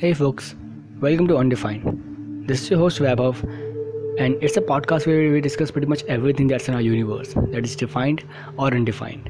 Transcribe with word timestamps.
Hey 0.00 0.14
folks, 0.14 0.54
welcome 0.98 1.28
to 1.28 1.36
Undefined. 1.36 2.48
This 2.48 2.62
is 2.62 2.70
your 2.70 2.78
host 2.78 3.00
Vaibhav, 3.00 3.42
and 4.18 4.42
it's 4.42 4.56
a 4.56 4.62
podcast 4.62 5.06
where 5.06 5.30
we 5.30 5.42
discuss 5.42 5.70
pretty 5.70 5.88
much 5.88 6.02
everything 6.04 6.46
that's 6.46 6.68
in 6.68 6.74
our 6.74 6.80
universe 6.80 7.34
that 7.34 7.66
is 7.66 7.76
defined 7.76 8.24
or 8.56 8.68
undefined. 8.68 9.28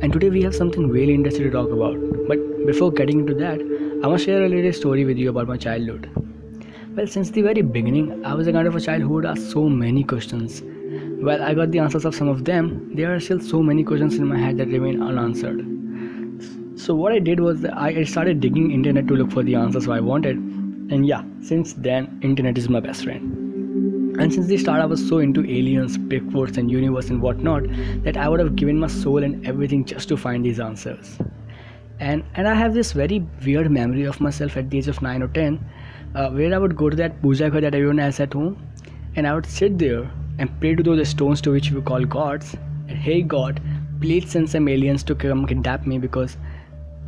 And 0.00 0.12
today 0.12 0.30
we 0.30 0.40
have 0.42 0.54
something 0.54 0.88
really 0.88 1.14
interesting 1.14 1.46
to 1.46 1.50
talk 1.50 1.72
about. 1.72 1.98
But 2.28 2.38
before 2.64 2.92
getting 2.92 3.18
into 3.18 3.34
that, 3.34 3.58
I 4.04 4.06
want 4.06 4.20
to 4.20 4.24
share 4.24 4.44
a 4.44 4.48
little 4.48 4.72
story 4.72 5.04
with 5.04 5.18
you 5.18 5.30
about 5.30 5.48
my 5.48 5.56
childhood. 5.56 6.08
Well, 6.94 7.08
since 7.08 7.30
the 7.30 7.42
very 7.42 7.62
beginning, 7.62 8.24
I 8.24 8.34
was 8.34 8.46
a 8.46 8.52
kind 8.52 8.68
of 8.68 8.76
a 8.76 8.80
child 8.80 9.02
who 9.02 9.08
would 9.14 9.26
ask 9.26 9.50
so 9.50 9.68
many 9.68 10.04
questions. 10.04 10.62
Well, 11.24 11.42
I 11.42 11.54
got 11.54 11.72
the 11.72 11.80
answers 11.80 12.04
of 12.04 12.14
some 12.14 12.28
of 12.28 12.44
them. 12.44 12.94
There 12.94 13.12
are 13.12 13.18
still 13.18 13.40
so 13.40 13.64
many 13.64 13.82
questions 13.82 14.14
in 14.14 14.28
my 14.28 14.38
head 14.38 14.58
that 14.58 14.68
remain 14.68 15.02
unanswered 15.02 15.77
so 16.82 16.94
what 16.94 17.12
i 17.12 17.18
did 17.18 17.40
was 17.40 17.64
i 17.84 18.04
started 18.10 18.40
digging 18.42 18.70
internet 18.70 19.06
to 19.08 19.14
look 19.20 19.32
for 19.32 19.42
the 19.42 19.54
answers 19.60 19.88
i 19.88 19.98
wanted. 19.98 20.36
And 20.94 21.06
yeah 21.06 21.22
since 21.42 21.72
then 21.86 22.20
internet 22.22 22.56
is 22.56 22.68
my 22.68 22.80
best 22.80 23.02
friend. 23.04 24.20
And 24.20 24.32
since 24.32 24.46
the 24.46 24.56
start 24.58 24.80
i 24.80 24.86
was 24.92 25.06
so 25.08 25.18
into 25.18 25.42
aliens 25.56 25.96
bigfoots 26.12 26.56
and 26.56 26.70
universe 26.70 27.10
and 27.10 27.20
whatnot 27.20 27.64
that 28.04 28.16
i 28.16 28.28
would 28.28 28.40
have 28.40 28.54
given 28.54 28.78
my 28.78 28.86
soul 28.86 29.24
and 29.28 29.46
everything 29.46 29.84
just 29.84 30.08
to 30.10 30.16
find 30.16 30.44
these 30.44 30.60
answers. 30.60 31.18
And 31.98 32.22
and 32.34 32.46
i 32.48 32.54
have 32.54 32.74
this 32.74 32.92
very 32.92 33.18
weird 33.44 33.70
memory 33.78 34.04
of 34.12 34.20
myself 34.20 34.56
at 34.56 34.70
the 34.70 34.78
age 34.78 34.88
of 34.92 35.02
9 35.02 35.22
or 35.22 35.28
10 35.38 35.58
uh, 36.14 36.30
where 36.30 36.54
i 36.54 36.58
would 36.66 36.76
go 36.82 36.90
to 36.90 37.00
that 37.02 37.20
puja 37.22 37.50
that 37.50 37.74
everyone 37.80 37.98
has 37.98 38.20
at 38.26 38.38
home 38.40 38.54
and 39.16 39.26
i 39.26 39.34
would 39.34 39.50
sit 39.56 39.78
there 39.78 40.04
and 40.38 40.54
pray 40.60 40.76
to 40.76 40.86
those 40.90 41.08
stones 41.16 41.40
to 41.48 41.56
which 41.56 41.72
we 41.72 41.82
call 41.90 42.04
gods 42.04 42.54
and 42.86 42.96
hey 43.08 43.20
god 43.34 43.60
please 44.00 44.30
send 44.36 44.48
some 44.54 44.68
aliens 44.76 45.02
to 45.10 45.18
come 45.26 45.44
kidnap 45.52 45.90
me 45.92 45.98
because 46.06 46.38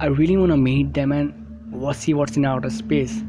I 0.01 0.07
really 0.07 0.35
want 0.39 0.51
to 0.51 0.57
meet 0.57 0.95
them 0.95 1.13
and 1.13 1.35
see 1.95 2.15
what's 2.15 2.35
in 2.35 2.47
outer 2.47 2.71
space. 2.71 3.21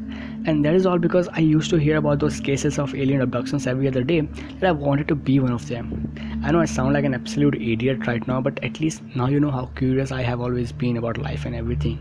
And 0.46 0.64
that 0.64 0.74
is 0.74 0.86
all 0.86 0.98
because 0.98 1.28
I 1.28 1.40
used 1.40 1.68
to 1.68 1.76
hear 1.76 1.98
about 1.98 2.18
those 2.18 2.40
cases 2.40 2.78
of 2.78 2.94
alien 2.94 3.20
abductions 3.20 3.66
every 3.66 3.86
other 3.88 4.02
day 4.02 4.22
that 4.22 4.68
I 4.68 4.72
wanted 4.72 5.06
to 5.08 5.14
be 5.14 5.38
one 5.38 5.52
of 5.52 5.68
them. 5.68 6.10
I 6.42 6.50
know 6.50 6.60
I 6.60 6.64
sound 6.64 6.94
like 6.94 7.04
an 7.04 7.12
absolute 7.12 7.56
idiot 7.56 8.06
right 8.06 8.26
now, 8.26 8.40
but 8.40 8.58
at 8.64 8.80
least 8.80 9.02
now 9.14 9.26
you 9.26 9.38
know 9.38 9.50
how 9.50 9.66
curious 9.76 10.12
I 10.12 10.22
have 10.22 10.40
always 10.40 10.72
been 10.72 10.96
about 10.96 11.18
life 11.18 11.44
and 11.44 11.54
everything. 11.54 11.98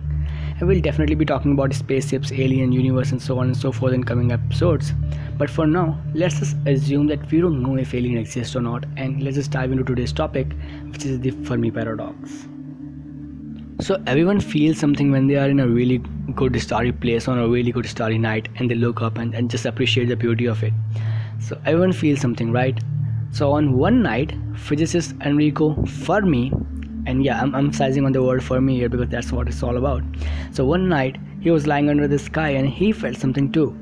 And 0.57 0.69
we'll 0.69 0.79
definitely 0.79 1.15
be 1.15 1.25
talking 1.25 1.51
about 1.51 1.73
spaceships, 1.73 2.31
alien 2.31 2.71
universe, 2.71 3.11
and 3.11 3.21
so 3.21 3.39
on 3.39 3.47
and 3.47 3.57
so 3.57 3.73
forth 3.73 3.91
in 3.91 4.05
coming 4.05 4.31
episodes. 4.31 4.93
But 5.37 5.49
for 5.49 5.67
now, 5.67 6.01
let's 6.13 6.39
just 6.39 6.55
assume 6.65 7.07
that 7.07 7.29
we 7.29 7.41
don't 7.41 7.61
know 7.61 7.75
if 7.75 7.93
alien 7.93 8.17
exists 8.17 8.55
or 8.55 8.61
not, 8.61 8.85
and 8.95 9.21
let's 9.21 9.35
just 9.35 9.51
dive 9.51 9.73
into 9.73 9.83
today's 9.83 10.13
topic, 10.13 10.47
which 10.87 11.05
is 11.05 11.19
the 11.19 11.31
Fermi 11.31 11.71
paradox. 11.71 12.47
So 13.81 13.99
everyone 14.05 14.39
feels 14.39 14.77
something 14.77 15.11
when 15.11 15.25
they 15.25 15.37
are 15.37 15.49
in 15.49 15.59
a 15.59 15.67
really 15.67 15.97
good 16.35 16.61
starry 16.61 16.91
place 16.91 17.27
on 17.27 17.39
a 17.39 17.47
really 17.47 17.71
good 17.71 17.87
starry 17.87 18.19
night 18.19 18.47
and 18.57 18.69
they 18.69 18.75
look 18.75 19.01
up 19.01 19.17
and, 19.17 19.33
and 19.33 19.49
just 19.49 19.65
appreciate 19.65 20.05
the 20.05 20.15
beauty 20.15 20.45
of 20.45 20.61
it. 20.61 20.71
So 21.39 21.59
everyone 21.65 21.91
feels 21.91 22.21
something, 22.21 22.51
right? 22.51 22.79
So 23.31 23.51
on 23.53 23.75
one 23.79 24.03
night, 24.03 24.35
physicist 24.55 25.15
Enrico 25.21 25.83
Fermi, 25.85 26.53
and 27.07 27.25
yeah, 27.25 27.41
I'm 27.41 27.55
emphasizing 27.55 28.05
on 28.05 28.11
the 28.11 28.21
word 28.21 28.43
Fermi 28.43 28.75
here 28.75 28.87
because 28.87 29.09
that's 29.09 29.31
what 29.31 29.47
it's 29.47 29.63
all 29.63 29.77
about. 29.77 30.03
So 30.51 30.63
one 30.63 30.87
night, 30.87 31.17
he 31.39 31.49
was 31.49 31.65
lying 31.65 31.89
under 31.89 32.07
the 32.07 32.19
sky 32.19 32.49
and 32.49 32.69
he 32.69 32.91
felt 32.91 33.17
something 33.17 33.51
too. 33.51 33.75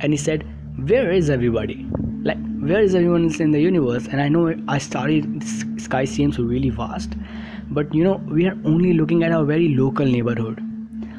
And 0.00 0.12
he 0.12 0.16
said, 0.16 0.44
Where 0.88 1.12
is 1.12 1.30
everybody? 1.30 1.86
Like, 2.24 2.38
where 2.58 2.80
is 2.80 2.96
everyone 2.96 3.32
in 3.40 3.52
the 3.52 3.60
universe? 3.60 4.08
And 4.08 4.20
I 4.20 4.28
know 4.28 4.56
I 4.66 4.78
started, 4.78 5.44
sky 5.80 6.04
seems 6.04 6.36
really 6.36 6.70
vast 6.70 7.14
but 7.70 7.94
you 7.94 8.04
know 8.04 8.16
we 8.28 8.46
are 8.46 8.56
only 8.64 8.92
looking 8.92 9.22
at 9.22 9.32
our 9.32 9.44
very 9.44 9.74
local 9.74 10.06
neighborhood. 10.06 10.62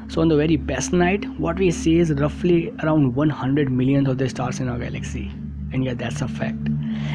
So 0.10 0.22
on 0.22 0.30
the 0.30 0.38
very 0.38 0.56
best 0.56 0.94
night 0.94 1.26
what 1.40 1.60
we 1.60 1.72
see 1.72 2.00
is 2.00 2.12
roughly 2.14 2.74
around 2.84 3.16
100 3.16 3.72
million 3.72 4.08
of 4.08 4.18
the 4.18 4.30
stars 4.30 4.60
in 4.60 4.70
our 4.70 4.78
galaxy. 4.78 5.32
And 5.74 5.84
yeah 5.84 5.94
that's 5.94 6.22
a 6.22 6.28
fact. 6.28 6.68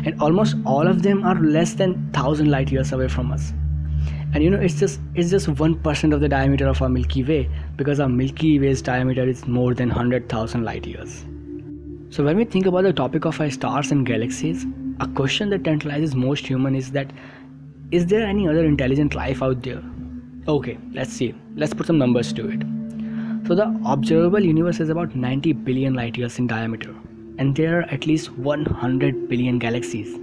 And 0.04 0.20
almost 0.20 0.56
all 0.66 0.86
of 0.86 1.02
them 1.02 1.24
are 1.24 1.40
less 1.40 1.74
than 1.74 1.92
1000 2.12 2.50
light 2.50 2.70
years 2.70 2.92
away 2.92 3.08
from 3.08 3.32
us. 3.32 3.52
And 4.34 4.42
you 4.42 4.50
know 4.50 4.58
it's 4.58 4.78
just 4.78 5.00
it's 5.14 5.30
just 5.30 5.46
1% 5.46 6.14
of 6.14 6.20
the 6.20 6.28
diameter 6.28 6.68
of 6.68 6.82
our 6.82 6.88
milky 6.88 7.24
way 7.24 7.50
because 7.76 8.00
our 8.00 8.08
milky 8.08 8.58
way's 8.58 8.82
diameter 8.82 9.28
is 9.28 9.46
more 9.46 9.74
than 9.74 9.88
100000 9.88 10.64
light 10.64 10.86
years. 10.86 11.24
So 12.10 12.22
when 12.24 12.36
we 12.36 12.44
think 12.44 12.66
about 12.66 12.84
the 12.84 12.92
topic 12.92 13.24
of 13.24 13.40
our 13.40 13.50
stars 13.50 13.90
and 13.90 14.06
galaxies 14.06 14.66
a 15.00 15.08
question 15.08 15.50
that 15.50 15.64
tantalizes 15.64 16.14
most 16.14 16.46
human 16.46 16.74
is 16.74 16.92
that 16.92 17.10
is 17.92 18.06
there 18.06 18.22
any 18.26 18.48
other 18.48 18.64
intelligent 18.64 19.14
life 19.14 19.42
out 19.42 19.62
there? 19.62 19.82
Okay, 20.48 20.78
let's 20.94 21.12
see. 21.12 21.34
Let's 21.54 21.74
put 21.74 21.86
some 21.86 21.98
numbers 21.98 22.32
to 22.32 22.48
it. 22.48 22.62
So, 23.46 23.54
the 23.54 23.78
observable 23.84 24.40
universe 24.40 24.80
is 24.80 24.88
about 24.88 25.14
90 25.14 25.52
billion 25.52 25.92
light 25.92 26.16
years 26.16 26.38
in 26.38 26.46
diameter, 26.46 26.94
and 27.36 27.54
there 27.54 27.80
are 27.80 27.82
at 27.82 28.06
least 28.06 28.32
100 28.32 29.28
billion 29.28 29.58
galaxies, 29.58 30.18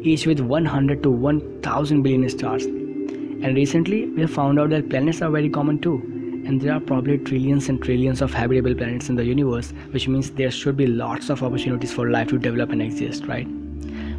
each 0.00 0.26
with 0.26 0.40
100 0.40 1.04
to 1.04 1.10
1000 1.10 2.02
billion 2.02 2.28
stars. 2.28 2.64
And 2.64 3.54
recently, 3.54 4.06
we 4.06 4.22
have 4.22 4.32
found 4.32 4.58
out 4.58 4.70
that 4.70 4.90
planets 4.90 5.22
are 5.22 5.30
very 5.30 5.48
common 5.48 5.78
too, 5.78 5.98
and 6.44 6.60
there 6.60 6.74
are 6.74 6.80
probably 6.80 7.18
trillions 7.18 7.68
and 7.68 7.80
trillions 7.80 8.20
of 8.20 8.34
habitable 8.34 8.74
planets 8.74 9.08
in 9.08 9.14
the 9.14 9.24
universe, 9.24 9.72
which 9.92 10.08
means 10.08 10.32
there 10.32 10.50
should 10.50 10.76
be 10.76 10.88
lots 10.88 11.30
of 11.30 11.44
opportunities 11.44 11.92
for 11.92 12.10
life 12.10 12.30
to 12.30 12.38
develop 12.38 12.70
and 12.70 12.82
exist, 12.82 13.26
right? 13.26 13.46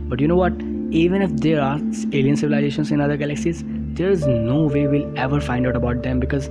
But 0.08 0.22
you 0.22 0.30
know 0.30 0.38
what? 0.38 0.54
Even 0.94 1.24
if 1.24 1.32
there 1.38 1.60
are 1.60 1.80
alien 2.12 2.36
civilizations 2.38 2.92
in 2.92 3.02
other 3.02 3.18
galaxies, 3.18 3.64
there 4.00 4.10
is 4.12 4.28
no 4.28 4.66
way 4.66 4.86
we'll 4.88 5.18
ever 5.18 5.42
find 5.42 5.66
out 5.66 5.76
about 5.76 6.04
them 6.04 6.20
because 6.20 6.50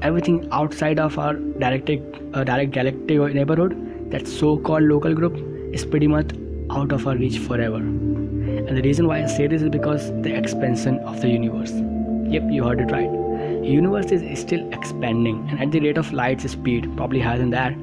everything 0.00 0.48
outside 0.52 0.98
of 0.98 1.18
our 1.18 1.34
direct, 1.34 1.90
uh, 2.32 2.44
direct 2.44 2.70
galactic 2.70 3.34
neighborhood, 3.34 4.10
that 4.10 4.26
so-called 4.26 4.84
local 4.84 5.14
group, 5.14 5.36
is 5.74 5.84
pretty 5.84 6.06
much 6.06 6.30
out 6.70 6.92
of 6.92 7.06
our 7.06 7.14
reach 7.14 7.38
forever. 7.38 7.76
And 7.76 8.74
the 8.74 8.80
reason 8.80 9.06
why 9.06 9.22
I 9.22 9.26
say 9.26 9.46
this 9.48 9.60
is 9.60 9.68
because 9.68 10.10
the 10.22 10.34
expansion 10.34 10.98
of 11.00 11.20
the 11.20 11.28
universe. 11.28 11.72
Yep, 11.72 12.44
you 12.50 12.64
heard 12.64 12.80
it 12.80 12.90
right. 12.90 13.10
The 13.10 13.68
universe 13.68 14.06
is 14.12 14.38
still 14.40 14.66
expanding 14.72 15.46
and 15.50 15.60
at 15.60 15.72
the 15.72 15.80
rate 15.80 15.98
of 15.98 16.10
light's 16.10 16.50
speed, 16.50 16.90
probably 16.96 17.20
higher 17.20 17.36
than 17.36 17.50
that. 17.50 17.74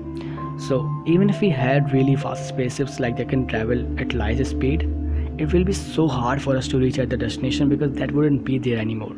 So 0.68 0.90
even 1.06 1.30
if 1.30 1.42
we 1.42 1.50
had 1.50 1.94
really 1.94 2.16
fast 2.16 2.48
spaceships 2.48 3.00
like 3.00 3.18
they 3.18 3.26
can 3.26 3.46
travel 3.46 4.00
at 4.00 4.14
light 4.14 4.44
speed, 4.48 4.88
it 5.38 5.54
will 5.54 5.64
be 5.64 5.74
so 5.74 6.08
hard 6.08 6.42
for 6.42 6.56
us 6.58 6.68
to 6.70 6.78
reach 6.78 7.00
at 7.00 7.10
the 7.10 7.18
destination 7.18 7.70
because 7.70 7.94
that 7.94 8.12
wouldn't 8.12 8.44
be 8.44 8.58
there 8.58 8.78
anymore. 8.78 9.16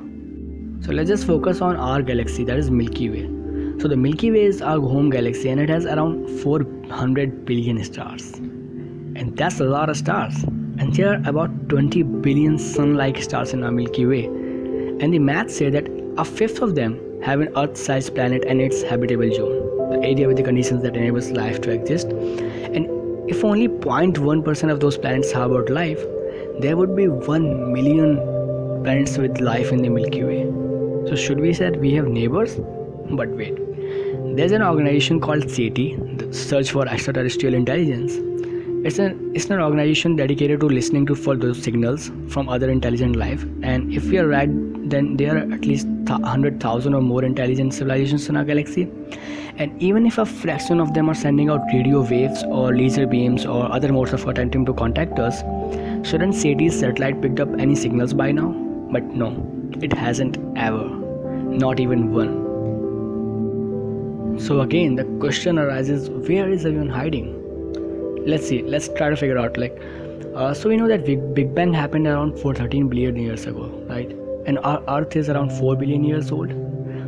So 0.85 0.91
let's 0.91 1.09
just 1.09 1.25
focus 1.25 1.61
on 1.61 1.75
our 1.75 2.01
galaxy 2.01 2.43
that 2.43 2.57
is 2.57 2.69
Milky 2.69 3.09
Way. 3.09 3.79
So 3.79 3.87
the 3.87 3.95
Milky 3.95 4.31
Way 4.31 4.43
is 4.43 4.61
our 4.61 4.79
home 4.79 5.09
galaxy 5.09 5.49
and 5.49 5.59
it 5.59 5.69
has 5.69 5.85
around 5.85 6.29
400 6.41 7.45
billion 7.45 7.83
stars. 7.83 8.33
And 8.33 9.35
that's 9.37 9.59
a 9.59 9.65
lot 9.65 9.89
of 9.89 9.97
stars. 9.97 10.43
And 10.43 10.93
there 10.93 11.13
are 11.13 11.21
about 11.29 11.69
20 11.69 12.03
billion 12.03 12.57
sun-like 12.57 13.21
stars 13.21 13.53
in 13.53 13.63
our 13.63 13.71
Milky 13.71 14.05
Way. 14.05 14.25
And 14.25 15.13
the 15.13 15.19
math 15.19 15.51
say 15.51 15.69
that 15.69 15.87
a 16.17 16.25
fifth 16.25 16.61
of 16.61 16.75
them 16.75 16.99
have 17.23 17.39
an 17.39 17.49
Earth-sized 17.55 18.13
planet 18.13 18.43
and 18.45 18.61
its 18.61 18.81
habitable 18.83 19.33
zone, 19.33 19.89
the 19.89 20.05
area 20.05 20.27
with 20.27 20.37
the 20.37 20.43
conditions 20.43 20.83
that 20.83 20.95
enables 20.95 21.31
life 21.31 21.61
to 21.61 21.71
exist. 21.71 22.07
And 22.07 22.87
if 23.27 23.43
only 23.43 23.67
0.1% 23.67 24.71
of 24.71 24.79
those 24.79 24.97
planets 24.97 25.31
harbored 25.31 25.69
life, 25.69 25.99
there 26.59 26.75
would 26.75 26.95
be 26.95 27.07
1 27.07 27.71
million 27.71 28.17
planets 28.83 29.17
with 29.17 29.39
life 29.39 29.71
in 29.71 29.81
the 29.81 29.89
Milky 29.89 30.23
Way. 30.23 30.43
So, 31.07 31.15
should 31.15 31.39
we 31.39 31.53
say 31.53 31.69
that 31.69 31.79
we 31.79 31.93
have 31.93 32.07
neighbors? 32.07 32.57
But 33.11 33.29
wait, 33.29 33.55
there's 34.35 34.51
an 34.51 34.61
organization 34.61 35.21
called 35.21 35.49
SETI, 35.49 35.95
the 36.17 36.33
Search 36.33 36.71
for 36.71 36.87
Extraterrestrial 36.87 37.53
Intelligence. 37.53 38.13
It's 38.85 38.99
an, 38.99 39.31
it's 39.33 39.45
an 39.45 39.61
organization 39.61 40.17
dedicated 40.17 40.59
to 40.59 40.65
listening 40.65 41.05
to 41.05 41.15
for 41.15 41.37
those 41.37 41.63
signals 41.63 42.11
from 42.27 42.49
other 42.49 42.69
intelligent 42.69 43.15
life. 43.15 43.43
And 43.61 43.93
if 43.93 44.03
we 44.09 44.17
are 44.17 44.27
right, 44.27 44.49
then 44.89 45.15
there 45.15 45.37
are 45.37 45.53
at 45.53 45.63
least 45.63 45.87
100,000 45.87 46.93
or 46.93 47.01
more 47.01 47.23
intelligent 47.23 47.73
civilizations 47.73 48.27
in 48.27 48.35
our 48.35 48.43
galaxy 48.43 48.89
and 49.57 49.81
even 49.81 50.05
if 50.07 50.17
a 50.17 50.25
fraction 50.25 50.79
of 50.79 50.93
them 50.93 51.09
are 51.09 51.13
sending 51.13 51.49
out 51.49 51.61
radio 51.71 52.01
waves 52.01 52.43
or 52.43 52.75
laser 52.75 53.05
beams 53.05 53.45
or 53.45 53.71
other 53.71 53.93
modes 53.93 54.11
of 54.13 54.27
attempting 54.27 54.65
to 54.65 54.73
contact 54.73 55.19
us, 55.19 55.41
shouldn't 56.07 56.33
SETI's 56.33 56.79
satellite 56.79 57.21
picked 57.21 57.39
up 57.39 57.49
any 57.59 57.75
signals 57.75 58.13
by 58.13 58.31
now? 58.31 58.49
But 58.91 59.03
no, 59.03 59.45
it 59.81 59.93
hasn't 59.93 60.37
ever. 60.55 60.87
Not 61.63 61.79
even 61.79 62.11
one. 62.11 62.41
So 64.39 64.61
again, 64.61 64.95
the 64.95 65.03
question 65.19 65.59
arises: 65.59 66.09
Where 66.09 66.49
is 66.49 66.65
everyone 66.65 66.89
hiding? 66.89 67.39
Let's 68.25 68.47
see. 68.47 68.63
Let's 68.63 68.87
try 68.89 69.11
to 69.11 69.15
figure 69.15 69.37
out. 69.37 69.57
Like, 69.57 69.79
uh, 70.35 70.55
so 70.55 70.69
we 70.69 70.77
know 70.77 70.87
that 70.87 71.05
Big 71.05 71.53
Bang 71.53 71.73
happened 71.73 72.07
around 72.07 72.39
413 72.39 72.89
billion 72.89 73.17
years 73.17 73.45
ago, 73.45 73.67
right? 73.87 74.09
And 74.47 74.57
our 74.59 74.81
Earth 74.87 75.15
is 75.15 75.29
around 75.29 75.51
4 75.51 75.75
billion 75.75 76.03
years 76.03 76.31
old 76.31 76.62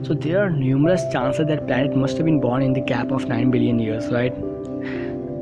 so 0.06 0.14
there 0.14 0.40
are 0.40 0.50
numerous 0.52 1.02
chances 1.12 1.48
that 1.48 1.66
planet 1.66 1.96
must 1.96 2.18
have 2.18 2.26
been 2.26 2.40
born 2.40 2.62
in 2.62 2.74
the 2.74 2.82
gap 2.82 3.12
of 3.12 3.28
9 3.28 3.50
billion 3.50 3.80
years, 3.80 4.12
right? 4.12 4.34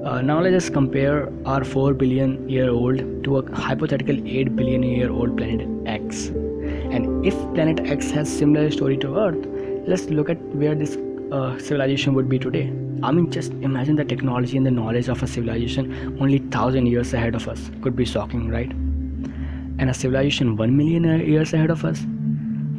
Uh, 0.06 0.21
now 0.21 0.39
let 0.39 0.54
us 0.54 0.69
compare 0.69 1.30
our 1.45 1.65
4 1.65 1.94
billion 1.94 2.48
year 2.48 2.69
old 2.69 3.24
to 3.25 3.39
a 3.39 3.56
hypothetical 3.56 4.15
8 4.25 4.56
billion 4.56 4.83
year 4.83 5.12
old 5.12 5.36
planet 5.36 5.68
X. 5.86 6.27
And 6.27 7.25
if 7.25 7.33
planet 7.56 7.81
X 7.81 8.10
has 8.12 8.31
similar 8.31 8.71
story 8.71 8.95
to 9.00 9.18
Earth, 9.18 9.45
let's 9.86 10.06
look 10.06 10.30
at 10.30 10.42
where 10.56 10.75
this 10.75 10.98
uh, 11.33 11.57
civilization 11.60 12.13
would 12.13 12.30
be 12.30 12.39
today. 12.39 12.71
I 13.01 13.12
mean, 13.12 13.30
just 13.31 13.51
imagine 13.69 13.98
the 13.98 14.06
technology 14.06 14.56
and 14.56 14.65
the 14.65 14.71
knowledge 14.71 15.10
of 15.10 15.21
a 15.24 15.27
civilization 15.27 16.18
only 16.21 16.39
thousand 16.39 16.86
years 16.86 17.13
ahead 17.13 17.36
of 17.36 17.50
us. 17.50 17.69
Could 17.81 17.98
be 17.98 18.06
shocking, 18.06 18.48
right? 18.48 18.71
And 18.71 19.89
a 19.89 19.94
civilization 19.94 20.56
one 20.56 20.77
million 20.77 21.04
years 21.04 21.54
ahead 21.54 21.69
of 21.69 21.83
us 21.83 22.06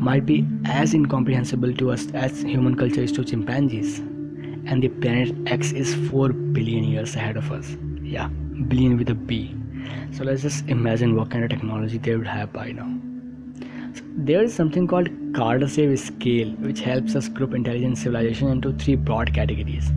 might 0.04 0.26
be 0.26 0.46
as 0.66 0.92
incomprehensible 0.92 1.72
to 1.72 1.90
us 1.90 2.10
as 2.12 2.42
human 2.42 2.74
culture 2.76 3.02
is 3.02 3.12
to 3.12 3.24
chimpanzees. 3.24 4.00
And 4.66 4.82
the 4.82 4.88
planet 4.88 5.34
X 5.46 5.72
is 5.72 5.94
4 6.10 6.28
billion 6.28 6.84
years 6.84 7.16
ahead 7.16 7.38
of 7.38 7.50
us. 7.50 7.76
Yeah, 8.02 8.28
billion 8.68 8.98
with 8.98 9.08
a 9.08 9.14
B. 9.14 9.56
So 10.12 10.24
let's 10.24 10.42
just 10.42 10.68
imagine 10.68 11.16
what 11.16 11.30
kind 11.30 11.42
of 11.42 11.50
technology 11.50 11.96
they 11.96 12.16
would 12.16 12.26
have 12.26 12.52
by 12.52 12.72
now. 12.72 12.90
So 13.94 14.02
there 14.28 14.42
is 14.42 14.54
something 14.54 14.86
called 14.86 15.08
Kardashev 15.32 15.98
scale, 15.98 16.50
which 16.68 16.80
helps 16.80 17.16
us 17.16 17.28
group 17.28 17.54
intelligent 17.54 17.96
civilization 17.96 18.48
into 18.48 18.72
three 18.74 18.96
broad 18.96 19.32
categories, 19.32 19.90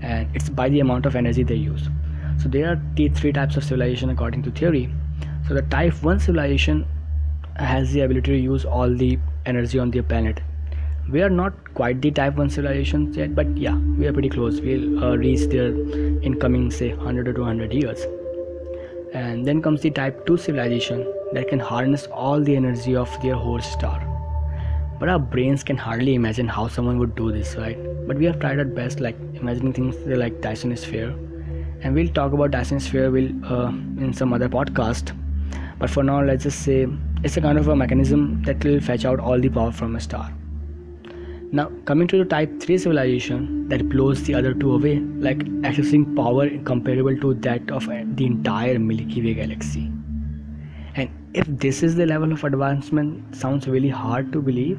and 0.00 0.28
it's 0.34 0.48
by 0.48 0.68
the 0.68 0.80
amount 0.80 1.06
of 1.06 1.14
energy 1.14 1.44
they 1.44 1.54
use. 1.54 1.88
So 2.42 2.48
there 2.48 2.70
are 2.70 2.82
the 2.94 3.08
three 3.10 3.32
types 3.32 3.56
of 3.56 3.64
civilization 3.64 4.10
according 4.10 4.42
to 4.44 4.50
theory. 4.50 4.92
So 5.46 5.54
the 5.54 5.62
type 5.62 6.02
1 6.02 6.18
civilization 6.20 6.86
has 7.56 7.92
the 7.92 8.00
ability 8.00 8.32
to 8.32 8.38
use 8.38 8.64
all 8.64 8.92
the 8.92 9.18
energy 9.46 9.78
on 9.78 9.90
the 9.90 10.02
planet. 10.02 10.40
We 11.10 11.20
are 11.22 11.30
not 11.30 11.74
quite 11.74 12.00
the 12.00 12.10
type 12.10 12.36
1 12.36 12.50
civilization 12.50 13.12
yet, 13.12 13.34
but 13.34 13.56
yeah, 13.56 13.76
we 13.76 14.06
are 14.06 14.12
pretty 14.12 14.28
close. 14.28 14.60
We'll 14.60 15.02
uh, 15.02 15.16
reach 15.16 15.48
there 15.50 15.72
in 16.28 16.38
coming 16.38 16.70
say 16.70 16.94
100 16.94 17.28
or 17.28 17.32
200 17.32 17.72
years. 17.72 18.06
And 19.12 19.46
then 19.46 19.60
comes 19.60 19.82
the 19.82 19.90
type 19.90 20.24
2 20.26 20.36
civilization 20.36 21.12
that 21.32 21.48
can 21.48 21.58
harness 21.58 22.06
all 22.06 22.40
the 22.40 22.56
energy 22.56 22.94
of 22.94 23.10
their 23.20 23.34
host 23.34 23.72
star. 23.72 24.00
But 25.00 25.08
our 25.08 25.18
brains 25.18 25.64
can 25.64 25.76
hardly 25.76 26.14
imagine 26.14 26.46
how 26.46 26.68
someone 26.68 26.98
would 26.98 27.16
do 27.16 27.32
this 27.32 27.56
right? 27.56 27.76
But 28.06 28.16
we 28.16 28.24
have 28.26 28.38
tried 28.38 28.58
our 28.58 28.64
best 28.64 29.00
like 29.00 29.16
imagining 29.34 29.72
things 29.72 29.96
like 30.06 30.40
dyson 30.40 30.76
sphere. 30.76 31.10
And 31.80 31.94
we'll 31.94 32.08
talk 32.08 32.32
about 32.32 32.52
dyson 32.52 32.78
sphere 32.78 33.10
will 33.10 33.30
uh, 33.44 33.68
in 33.68 34.12
some 34.12 34.32
other 34.32 34.48
podcast. 34.48 35.16
But 35.80 35.90
for 35.90 36.04
now 36.04 36.22
let's 36.22 36.44
just 36.44 36.62
say 36.62 36.86
it's 37.24 37.36
a 37.36 37.40
kind 37.40 37.58
of 37.58 37.68
a 37.68 37.76
mechanism 37.76 38.42
that 38.42 38.64
will 38.64 38.80
fetch 38.80 39.04
out 39.04 39.20
all 39.20 39.40
the 39.40 39.48
power 39.48 39.72
from 39.72 39.96
a 39.96 40.00
star 40.00 40.32
now, 41.54 41.70
coming 41.84 42.08
to 42.08 42.16
the 42.16 42.24
type 42.24 42.62
3 42.62 42.78
civilization 42.78 43.68
that 43.68 43.86
blows 43.90 44.22
the 44.22 44.34
other 44.34 44.54
two 44.54 44.72
away, 44.72 45.00
like 45.00 45.36
accessing 45.68 46.16
power 46.16 46.48
comparable 46.64 47.14
to 47.18 47.34
that 47.46 47.70
of 47.70 47.88
the 47.88 48.24
entire 48.24 48.78
Milky 48.78 49.20
Way 49.20 49.34
galaxy. 49.34 49.92
And 50.94 51.10
if 51.34 51.46
this 51.46 51.82
is 51.82 51.94
the 51.94 52.06
level 52.06 52.32
of 52.32 52.42
advancement, 52.42 53.36
sounds 53.36 53.68
really 53.68 53.90
hard 53.90 54.32
to 54.32 54.40
believe. 54.40 54.78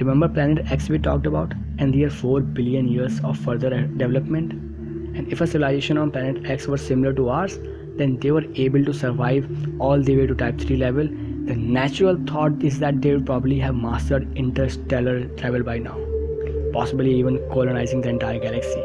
Remember 0.00 0.28
Planet 0.28 0.66
X 0.68 0.88
we 0.88 0.98
talked 0.98 1.26
about, 1.26 1.54
and 1.78 1.94
there 1.94 2.08
are 2.08 2.10
4 2.10 2.40
billion 2.40 2.88
years 2.88 3.20
of 3.22 3.38
further 3.38 3.70
development. 3.86 4.54
And 5.16 5.32
if 5.32 5.40
a 5.40 5.46
civilization 5.46 5.96
on 5.96 6.10
Planet 6.10 6.44
X 6.44 6.66
was 6.66 6.84
similar 6.84 7.12
to 7.12 7.28
ours, 7.28 7.56
then 7.98 8.18
they 8.18 8.32
were 8.32 8.44
able 8.56 8.84
to 8.84 8.92
survive 8.92 9.48
all 9.78 10.02
the 10.02 10.16
way 10.16 10.26
to 10.26 10.34
type 10.34 10.58
3 10.58 10.76
level 10.76 11.08
the 11.48 11.56
natural 11.56 12.16
thought 12.26 12.62
is 12.62 12.78
that 12.78 13.00
they 13.00 13.12
would 13.14 13.24
probably 13.24 13.58
have 13.58 13.74
mastered 13.74 14.36
interstellar 14.36 15.26
travel 15.36 15.62
by 15.62 15.78
now, 15.78 15.96
possibly 16.74 17.14
even 17.14 17.38
colonizing 17.50 18.02
the 18.02 18.10
entire 18.10 18.38
galaxy. 18.38 18.84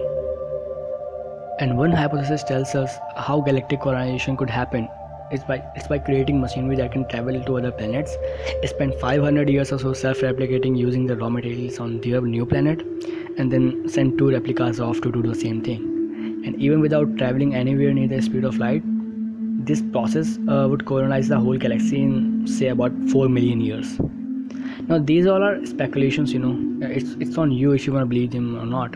And 1.60 1.78
one 1.78 1.92
hypothesis 1.92 2.42
tells 2.44 2.74
us 2.74 2.96
how 3.18 3.42
galactic 3.42 3.82
colonization 3.82 4.38
could 4.38 4.50
happen. 4.50 4.88
It's 5.30 5.44
by, 5.44 5.62
it's 5.76 5.88
by 5.90 6.00
creating 6.00 6.40
machinery 6.40 6.78
that 6.78 6.94
can 6.94 7.06
travel 7.10 7.44
to 7.44 7.58
other 7.58 7.72
planets, 7.72 8.16
spend 8.66 8.96
500 8.96 9.50
years 9.50 9.74
or 9.74 9.80
so 9.80 9.92
self 9.92 10.20
replicating 10.20 10.78
using 10.78 11.06
the 11.06 11.18
raw 11.18 11.30
materials 11.30 11.80
on 11.80 12.00
their 12.00 12.22
new 12.22 12.46
planet, 12.46 12.82
and 13.38 13.52
then 13.52 13.90
send 13.90 14.18
two 14.18 14.30
replicas 14.30 14.80
off 14.80 15.02
to 15.02 15.12
do 15.12 15.22
the 15.22 15.36
same 15.36 15.62
thing. 15.62 15.82
And 16.46 16.56
even 16.62 16.80
without 16.80 17.18
traveling 17.18 17.56
anywhere 17.56 17.94
near 17.94 18.08
the 18.08 18.22
speed 18.22 18.46
of 18.46 18.58
light, 18.58 18.84
this 19.66 19.82
process 19.92 20.38
uh, 20.50 20.68
would 20.70 20.86
colonize 20.86 21.28
the 21.28 21.40
whole 21.40 21.58
galaxy 21.58 22.02
in 22.02 22.46
say 22.48 22.68
about 22.68 22.92
4 23.12 23.30
million 23.30 23.62
years. 23.62 24.00
Now 24.88 25.00
these 25.00 25.28
all 25.28 25.44
are 25.44 25.66
speculations 25.66 26.34
you 26.34 26.40
know. 26.40 26.88
It's 26.88 27.16
it's 27.20 27.38
on 27.38 27.52
you 27.52 27.72
if 27.72 27.88
you 27.88 27.94
want 27.94 28.04
to 28.04 28.10
believe 28.14 28.32
them 28.32 28.56
or 28.60 28.66
not. 28.66 28.96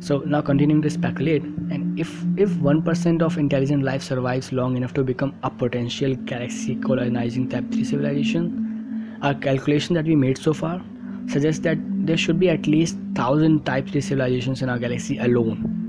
So 0.00 0.18
now 0.20 0.40
continuing 0.40 0.82
to 0.82 0.90
speculate 0.90 1.42
and 1.42 1.98
if 2.00 2.12
if 2.36 2.50
1% 2.68 3.22
of 3.22 3.36
intelligent 3.36 3.82
life 3.82 4.02
survives 4.02 4.52
long 4.52 4.76
enough 4.76 4.94
to 4.94 5.04
become 5.04 5.34
a 5.42 5.50
potential 5.50 6.14
galaxy 6.32 6.76
colonizing 6.76 7.48
type 7.48 7.70
3 7.72 7.84
civilization 7.84 8.48
our 9.22 9.34
calculation 9.34 9.94
that 9.94 10.06
we 10.06 10.16
made 10.16 10.38
so 10.38 10.54
far 10.54 10.80
suggests 11.28 11.60
that 11.66 11.78
there 12.06 12.16
should 12.16 12.40
be 12.40 12.48
at 12.48 12.66
least 12.66 12.96
1000 12.96 13.66
type 13.66 13.88
3 13.88 14.00
civilizations 14.00 14.62
in 14.62 14.70
our 14.70 14.78
galaxy 14.78 15.18
alone 15.18 15.79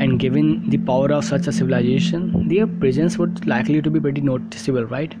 and 0.00 0.20
given 0.20 0.70
the 0.70 0.78
power 0.78 1.10
of 1.12 1.24
such 1.24 1.48
a 1.48 1.52
civilization, 1.52 2.48
their 2.48 2.66
presence 2.66 3.18
would 3.18 3.46
likely 3.46 3.82
to 3.82 3.90
be 3.90 3.98
pretty 3.98 4.20
noticeable, 4.20 4.84
right? 4.84 5.12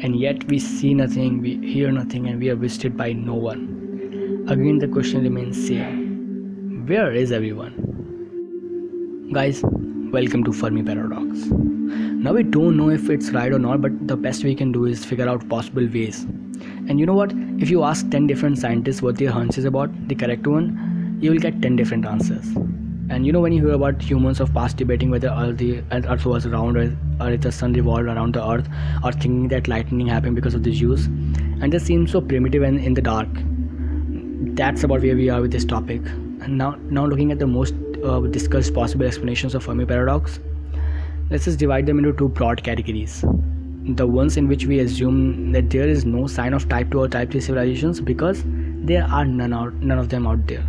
And 0.00 0.18
yet 0.18 0.44
we 0.48 0.58
see 0.58 0.94
nothing, 0.94 1.42
we 1.42 1.56
hear 1.58 1.92
nothing, 1.92 2.26
and 2.28 2.40
we 2.40 2.48
are 2.48 2.56
visited 2.56 2.96
by 2.96 3.12
no 3.12 3.34
one. 3.34 4.44
Again, 4.48 4.78
the 4.78 4.88
question 4.88 5.22
remains 5.22 5.66
same: 5.66 6.86
Where 6.86 7.12
is 7.12 7.30
everyone? 7.30 7.74
Guys, 9.34 9.60
welcome 10.16 10.44
to 10.44 10.52
Fermi 10.52 10.82
Paradox. 10.82 11.44
Now 12.26 12.32
we 12.32 12.42
don't 12.42 12.76
know 12.78 12.88
if 12.88 13.10
it's 13.10 13.30
right 13.32 13.52
or 13.52 13.58
not, 13.58 13.82
but 13.82 14.08
the 14.08 14.16
best 14.16 14.44
we 14.44 14.54
can 14.54 14.72
do 14.72 14.86
is 14.86 15.04
figure 15.04 15.28
out 15.28 15.46
possible 15.50 15.86
ways. 15.98 16.22
And 16.88 16.98
you 16.98 17.04
know 17.04 17.18
what? 17.20 17.34
If 17.58 17.68
you 17.68 17.84
ask 17.84 18.08
10 18.10 18.26
different 18.26 18.58
scientists 18.58 19.02
what 19.02 19.18
their 19.18 19.30
hunch 19.30 19.58
is 19.58 19.66
about 19.66 19.90
the 20.08 20.14
correct 20.14 20.46
one, 20.46 21.18
you 21.20 21.30
will 21.30 21.38
get 21.38 21.60
10 21.60 21.76
different 21.76 22.06
answers 22.06 22.56
and 23.08 23.24
you 23.24 23.32
know 23.32 23.40
when 23.40 23.52
you 23.52 23.64
hear 23.64 23.74
about 23.74 24.02
humans 24.02 24.40
of 24.40 24.52
past 24.52 24.76
debating 24.76 25.10
whether 25.10 25.28
earth, 25.28 25.58
the 25.58 25.82
earth 25.92 26.26
was 26.26 26.46
round 26.46 26.76
or, 26.76 27.30
if 27.30 27.40
the 27.40 27.52
sun 27.52 27.72
revolved 27.72 28.06
around 28.06 28.34
the 28.34 28.44
earth 28.44 28.68
or 29.04 29.12
thinking 29.12 29.48
that 29.48 29.68
lightning 29.68 30.06
happened 30.06 30.34
because 30.34 30.54
of 30.54 30.62
the 30.64 30.74
Zeus 30.74 31.06
and 31.06 31.72
this 31.72 31.84
seems 31.84 32.10
so 32.10 32.20
primitive 32.20 32.62
and 32.62 32.80
in 32.80 32.94
the 32.94 33.02
dark 33.02 33.28
that's 34.56 34.82
about 34.82 35.02
where 35.02 35.14
we 35.14 35.28
are 35.28 35.40
with 35.40 35.52
this 35.52 35.64
topic. 35.64 36.00
And 36.40 36.58
now 36.58 36.76
now 36.90 37.06
looking 37.06 37.30
at 37.30 37.38
the 37.38 37.46
most 37.46 37.74
uh, 38.04 38.20
discussed 38.20 38.74
possible 38.74 39.06
explanations 39.06 39.54
of 39.54 39.64
Fermi 39.64 39.86
paradox 39.86 40.40
let's 41.30 41.44
just 41.44 41.58
divide 41.58 41.86
them 41.86 41.98
into 41.98 42.12
two 42.12 42.28
broad 42.28 42.62
categories. 42.62 43.24
The 44.00 44.06
ones 44.06 44.36
in 44.36 44.48
which 44.48 44.66
we 44.66 44.80
assume 44.80 45.52
that 45.52 45.70
there 45.70 45.88
is 45.88 46.04
no 46.04 46.26
sign 46.26 46.54
of 46.54 46.68
type 46.68 46.90
2 46.90 47.00
or 47.00 47.08
type 47.08 47.30
3 47.30 47.40
civilizations 47.40 48.00
because 48.00 48.42
there 48.90 49.04
are 49.04 49.24
none 49.24 49.52
out 49.52 49.74
none 49.74 49.98
of 49.98 50.08
them 50.08 50.26
out 50.26 50.46
there 50.46 50.66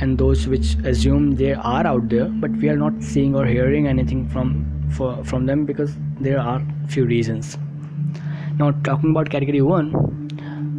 and 0.00 0.16
those 0.16 0.46
which 0.46 0.76
assume 0.90 1.32
they 1.32 1.52
are 1.52 1.86
out 1.86 2.08
there 2.08 2.26
but 2.44 2.50
we 2.52 2.68
are 2.68 2.76
not 2.76 3.02
seeing 3.02 3.34
or 3.34 3.46
hearing 3.46 3.86
anything 3.86 4.28
from 4.28 4.52
for, 4.96 5.24
from 5.24 5.46
them 5.46 5.64
because 5.64 5.94
there 6.20 6.40
are 6.40 6.60
few 6.88 7.04
reasons. 7.04 7.58
Now 8.58 8.72
talking 8.82 9.10
about 9.10 9.30
category 9.30 9.62
1 9.62 9.92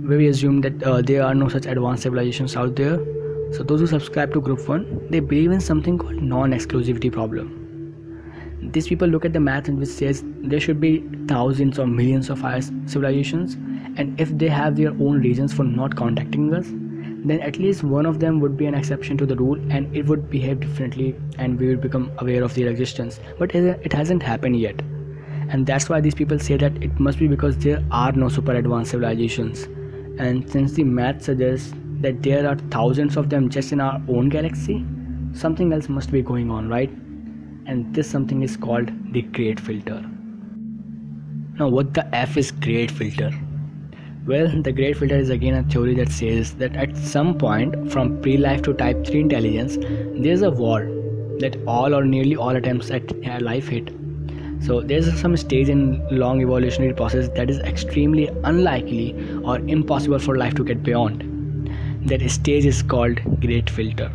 where 0.08 0.18
we 0.18 0.28
assume 0.28 0.62
that 0.62 0.84
uh, 0.84 1.02
there 1.02 1.24
are 1.24 1.36
no 1.36 1.48
such 1.48 1.66
advanced 1.66 2.04
civilizations 2.04 2.56
out 2.56 2.76
there. 2.76 2.98
So 3.54 3.64
those 3.64 3.80
who 3.82 3.88
subscribe 3.88 4.34
to 4.34 4.42
group 4.42 4.68
1 4.68 5.08
they 5.12 5.20
believe 5.20 5.52
in 5.52 5.62
something 5.62 5.98
called 5.98 6.22
non-exclusivity 6.22 7.12
problem. 7.12 7.58
These 8.74 8.88
people 8.88 9.08
look 9.08 9.26
at 9.26 9.34
the 9.34 9.40
math 9.40 9.68
and 9.68 9.80
which 9.80 9.90
says 9.90 10.24
there 10.42 10.60
should 10.60 10.80
be 10.80 11.08
thousands 11.28 11.80
or 11.80 11.88
millions 11.88 12.30
of 12.30 12.40
higher 12.40 12.62
civilizations 12.62 13.56
and 13.98 14.20
if 14.20 14.30
they 14.38 14.48
have 14.48 14.76
their 14.76 14.92
own 14.92 15.22
reasons 15.22 15.54
for 15.54 15.64
not 15.64 15.96
contacting 15.96 16.54
us 16.54 16.68
then 17.24 17.40
at 17.42 17.58
least 17.58 17.84
one 17.84 18.06
of 18.06 18.20
them 18.20 18.40
would 18.40 18.58
be 18.58 18.66
an 18.66 18.74
exception 18.74 19.18
to 19.18 19.26
the 19.26 19.36
rule 19.36 19.60
and 19.72 19.96
it 19.96 20.06
would 20.08 20.30
behave 20.30 20.60
differently 20.60 21.16
and 21.38 21.60
we 21.60 21.68
would 21.68 21.82
become 21.82 22.12
aware 22.18 22.44
of 22.44 22.56
their 22.56 22.70
existence. 22.70 23.20
But 23.38 23.54
it 23.54 23.94
hasn't 23.94 24.24
happened 24.24 24.60
yet. 24.60 24.80
And 25.50 25.68
that's 25.68 25.90
why 25.90 26.02
these 26.02 26.16
people 26.16 26.40
say 26.40 26.58
that 26.58 26.82
it 26.82 27.00
must 27.00 27.20
be 27.20 27.28
because 27.28 27.58
there 27.58 27.84
are 27.92 28.12
no 28.14 28.30
super 28.30 28.54
advanced 28.54 28.92
civilizations. 28.92 29.64
And 30.18 30.50
since 30.50 30.74
the 30.74 30.84
math 30.84 31.24
suggests 31.24 31.74
that 32.00 32.24
there 32.24 32.48
are 32.48 32.56
thousands 32.72 33.18
of 33.18 33.30
them 33.30 33.50
just 33.50 33.72
in 33.72 33.80
our 33.82 34.02
own 34.08 34.30
galaxy 34.30 34.84
something 35.34 35.72
else 35.72 35.88
must 35.88 36.12
be 36.12 36.22
going 36.22 36.50
on 36.52 36.68
right? 36.68 36.90
And 37.68 37.94
this 37.94 38.10
something 38.10 38.42
is 38.42 38.58
called 38.58 38.92
the 39.14 39.22
great 39.22 39.60
filter. 39.60 40.04
Now 41.60 41.70
what 41.70 41.94
the 41.94 42.16
f 42.16 42.38
is 42.38 42.52
great 42.52 42.92
filter 42.92 43.32
well, 44.28 44.48
the 44.62 44.72
great 44.72 44.98
filter 44.98 45.16
is 45.16 45.30
again 45.30 45.56
a 45.56 45.64
theory 45.64 45.96
that 45.96 46.12
says 46.12 46.54
that 46.56 46.76
at 46.76 46.96
some 46.96 47.38
point 47.38 47.92
from 47.92 48.22
pre 48.22 48.38
life 48.38 48.62
to 48.64 48.74
type 48.74 49.06
3 49.06 49.22
intelligence, 49.22 49.78
there's 50.16 50.44
a 50.44 50.52
wall 50.52 50.80
that 51.40 51.58
all 51.66 51.96
or 51.96 52.06
nearly 52.06 52.36
all 52.36 52.56
attempts 52.56 52.92
at 52.92 53.42
life 53.42 53.68
hit. 53.68 53.90
So 54.62 54.82
there's 54.82 55.12
some 55.20 55.36
stage 55.38 55.70
in 55.70 56.06
long 56.12 56.40
evolutionary 56.42 56.94
process 56.94 57.30
that 57.30 57.50
is 57.50 57.58
extremely 57.60 58.28
unlikely 58.44 59.16
or 59.44 59.58
impossible 59.58 60.20
for 60.20 60.38
life 60.38 60.54
to 60.56 60.64
get 60.64 60.84
beyond. 60.84 61.28
That 62.06 62.30
stage 62.30 62.66
is 62.66 62.84
called 62.84 63.20
great 63.42 63.70
filter. 63.70 64.12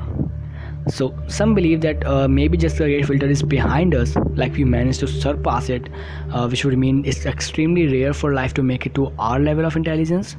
So 0.88 1.14
some 1.26 1.54
believe 1.54 1.80
that 1.80 2.06
uh, 2.06 2.28
maybe 2.28 2.56
just 2.56 2.78
the 2.78 2.84
great 2.84 3.06
filter 3.06 3.26
is 3.26 3.42
behind 3.42 3.94
us, 3.94 4.14
like 4.36 4.54
we 4.54 4.64
managed 4.64 5.00
to 5.00 5.08
surpass 5.08 5.68
it, 5.68 5.88
uh, 6.30 6.46
which 6.48 6.64
would 6.64 6.78
mean 6.78 7.04
it's 7.04 7.26
extremely 7.26 7.88
rare 7.88 8.12
for 8.14 8.32
life 8.32 8.54
to 8.54 8.62
make 8.62 8.86
it 8.86 8.94
to 8.94 9.12
our 9.18 9.40
level 9.40 9.64
of 9.64 9.76
intelligence. 9.76 10.36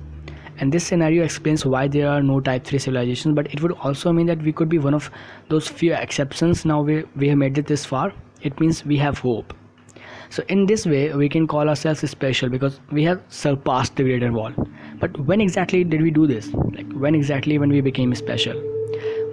and 0.60 0.72
this 0.74 0.86
scenario 0.86 1.24
explains 1.24 1.66
why 1.66 1.88
there 1.88 2.10
are 2.10 2.22
no 2.24 2.39
type 2.39 2.63
3 2.66 2.80
civilizations 2.80 3.36
but 3.36 3.51
it 3.54 3.62
would 3.62 3.74
also 3.88 4.12
mean 4.12 4.25
that 4.27 4.42
we 4.42 4.51
could 4.51 4.70
be 4.70 4.80
one 4.80 4.94
of 4.94 5.10
those 5.50 5.68
few 5.68 5.94
exceptions 5.94 6.63
now 6.66 6.82
we, 6.82 7.04
we 7.16 7.27
have 7.27 7.38
made 7.38 7.58
it 7.58 7.68
this 7.68 7.86
far. 7.86 8.13
It 8.42 8.60
means 8.60 8.86
we 8.86 8.98
have 8.98 9.20
hope. 9.20 9.54
So 10.30 10.44
in 10.48 10.66
this 10.66 10.86
way 10.86 11.13
we 11.13 11.30
can 11.30 11.48
call 11.48 11.70
ourselves 11.70 12.10
special 12.10 12.50
because 12.50 12.80
we 12.92 13.04
have 13.04 13.22
surpassed 13.30 13.96
the 13.96 14.04
greater 14.04 14.32
wall 14.32 14.51
but 15.00 15.20
when 15.20 15.42
exactly 15.42 15.84
did 15.84 16.01
we 16.01 16.12
do 16.12 16.25
this? 16.27 16.51
Like 16.54 16.92
when 16.94 17.16
exactly 17.16 17.58
when 17.60 17.70
we 17.70 17.82
became 17.82 18.16
special 18.16 18.76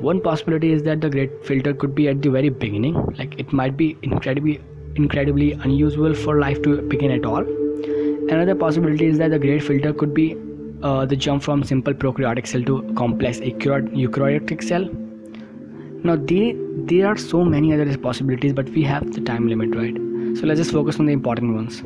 one 0.04 0.20
possibility 0.20 0.70
is 0.72 0.82
that 0.84 1.00
the 1.00 1.10
great 1.10 1.44
filter 1.44 1.72
could 1.72 1.94
be 1.94 2.08
at 2.08 2.22
the 2.22 2.30
very 2.30 2.48
beginning. 2.48 2.94
Like 3.18 3.38
it 3.38 3.52
might 3.52 3.76
be 3.76 3.96
incredibly 4.02 4.60
incredibly 4.96 5.52
unusual 5.52 6.14
for 6.14 6.38
life 6.40 6.62
to 6.62 6.80
begin 6.82 7.10
at 7.10 7.24
all. 7.24 7.46
Another 8.34 8.54
possibility 8.54 9.06
is 9.06 9.18
that 9.18 9.30
the 9.30 9.38
great 9.38 9.62
filter 9.62 9.92
could 9.92 10.14
be 10.14 10.36
uh, 10.82 11.04
the 11.06 11.16
jump 11.16 11.42
from 11.42 11.64
simple 11.64 11.94
prokaryotic 11.94 12.46
cell 12.46 12.62
to 12.62 12.76
complex 13.00 13.40
eukaryotic 13.40 14.62
cell. 14.62 14.88
Now 16.04 16.16
they, 16.16 16.54
there 16.92 17.06
are 17.08 17.16
so 17.16 17.44
many 17.44 17.72
other 17.72 17.98
possibilities 17.98 18.52
but 18.52 18.68
we 18.70 18.82
have 18.82 19.12
the 19.12 19.20
time 19.20 19.48
limit 19.48 19.74
right? 19.74 19.96
So 20.38 20.46
let's 20.46 20.60
just 20.60 20.72
focus 20.72 21.00
on 21.00 21.06
the 21.06 21.12
important 21.12 21.54
ones. 21.54 21.82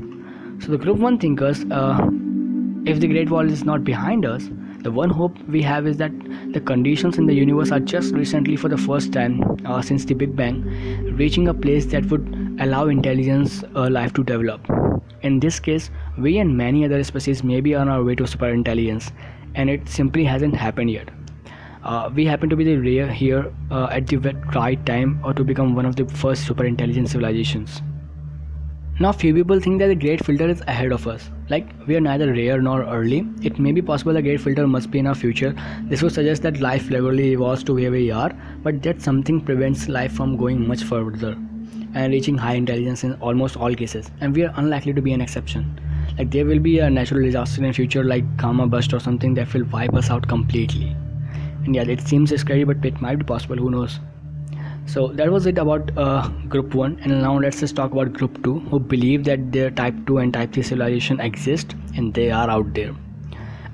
So 0.65 0.73
the 0.73 0.79
group 0.79 0.99
one 0.99 1.19
thinkers 1.19 1.65
uh, 1.71 2.09
if 2.85 3.01
the 3.01 3.09
great 3.09 3.31
wall 3.31 3.51
is 3.51 3.65
not 3.65 3.85
behind 3.85 4.27
us 4.27 4.51
the 4.83 4.91
one 4.93 5.11
hope 5.11 5.37
we 5.49 5.61
have 5.61 5.87
is 5.87 5.97
that 5.97 6.13
the 6.53 6.61
conditions 6.61 7.19
in 7.19 7.27
the 7.27 7.35
universe 7.35 7.73
are 7.73 7.81
just 7.81 8.15
recently 8.15 8.55
for 8.57 8.69
the 8.69 8.79
first 8.79 9.13
time 9.13 9.43
uh, 9.67 9.83
since 9.83 10.05
the 10.05 10.15
big 10.15 10.37
bang 10.37 10.63
reaching 11.17 11.49
a 11.49 11.55
place 11.55 11.87
that 11.87 12.05
would 12.11 12.57
allow 12.61 12.87
intelligence 12.87 13.65
uh, 13.75 13.89
life 13.91 14.13
to 14.13 14.23
develop. 14.23 14.69
In 15.23 15.41
this 15.41 15.59
case 15.59 15.91
we 16.17 16.39
and 16.39 16.57
many 16.57 16.85
other 16.85 17.03
species 17.03 17.43
may 17.43 17.61
be 17.61 17.75
on 17.75 17.89
our 17.89 18.05
way 18.05 18.15
to 18.15 18.27
super 18.27 18.49
intelligence 18.49 19.11
and 19.55 19.69
it 19.69 19.89
simply 19.89 20.25
hasn't 20.25 20.55
happened 20.55 20.91
yet. 20.91 21.11
Uh, 21.83 22.11
we 22.15 22.25
happen 22.25 22.49
to 22.49 22.57
be 22.57 22.65
the 22.65 22.77
rare 22.77 23.11
here 23.11 23.53
uh, 23.71 23.89
at 23.91 24.07
the 24.07 24.17
right 24.55 24.85
time 24.87 25.21
or 25.25 25.35
to 25.35 25.43
become 25.43 25.75
one 25.75 25.87
of 25.87 25.97
the 25.97 26.07
first 26.07 26.47
super 26.47 26.65
intelligent 26.65 27.09
civilizations. 27.09 27.83
Now 29.01 29.13
few 29.13 29.35
people 29.35 29.59
think 29.59 29.81
that 29.81 29.89
the 29.89 29.95
great 29.95 30.25
filter 30.25 30.49
is 30.49 30.61
ahead 30.69 30.93
of 30.93 31.09
us. 31.09 31.31
Like 31.51 31.67
we 31.87 31.97
are 31.97 32.01
neither 32.01 32.31
rare 32.31 32.61
nor 32.61 32.85
early. 32.85 33.27
It 33.43 33.59
may 33.59 33.73
be 33.73 33.81
possible 33.81 34.13
the 34.13 34.21
great 34.21 34.41
filter 34.41 34.67
must 34.67 34.91
be 34.91 34.99
in 34.99 35.07
our 35.07 35.15
future. 35.15 35.55
This 35.85 36.03
would 36.03 36.13
suggest 36.13 36.43
that 36.43 36.61
life 36.61 36.91
regularly 36.91 37.33
evolves 37.33 37.65
to 37.65 37.75
where 37.75 37.91
we 37.91 38.11
are, 38.11 38.31
but 38.63 38.83
that 38.83 39.01
something 39.01 39.41
prevents 39.41 39.89
life 39.89 40.13
from 40.13 40.37
going 40.37 40.69
much 40.69 40.83
further 40.83 41.37
and 41.95 42.13
reaching 42.13 42.37
high 42.37 42.55
intelligence 42.55 43.03
in 43.03 43.15
almost 43.15 43.57
all 43.57 43.75
cases. 43.75 44.11
And 44.21 44.35
we 44.37 44.45
are 44.45 44.53
unlikely 44.57 44.93
to 44.93 45.01
be 45.01 45.15
an 45.15 45.23
exception. 45.23 45.81
Like 46.19 46.31
there 46.31 46.45
will 46.45 46.59
be 46.59 46.81
a 46.81 46.91
natural 46.91 47.23
disaster 47.23 47.65
in 47.65 47.73
future 47.73 48.05
like 48.05 48.37
gamma 48.37 48.67
burst 48.67 48.93
or 48.93 49.01
something 49.01 49.33
that 49.35 49.55
will 49.55 49.65
wipe 49.65 49.95
us 49.95 50.11
out 50.11 50.29
completely. 50.29 50.95
And 51.65 51.75
yeah, 51.75 51.83
it 51.83 52.03
seems 52.03 52.39
scary, 52.39 52.65
but 52.65 52.85
it 52.85 53.01
might 53.01 53.19
be 53.19 53.25
possible. 53.25 53.57
Who 53.57 53.71
knows? 53.71 54.01
So 54.93 55.09
that 55.09 55.31
was 55.31 55.47
it 55.47 55.59
about 55.59 55.91
uh, 55.99 56.27
group 56.49 56.75
1 56.75 57.01
and 57.03 57.21
now 57.21 57.39
let's 57.39 57.61
just 57.61 57.77
talk 57.77 57.93
about 57.93 58.15
group 58.15 58.43
2 58.43 58.59
who 58.71 58.81
believe 58.81 59.25
that 59.25 59.53
their 59.53 59.71
type 59.71 59.95
2 60.07 60.17
and 60.19 60.33
type 60.33 60.53
3 60.53 60.63
civilization 60.63 61.21
exist 61.21 61.75
and 61.95 62.15
they 62.15 62.31
are 62.31 62.49
out 62.49 62.73
there. 62.73 62.95